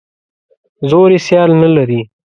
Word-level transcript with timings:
زور 0.89 1.09
یې 1.15 1.19
سیال 1.27 1.51
نه 1.61 1.69
لري. 1.75 2.01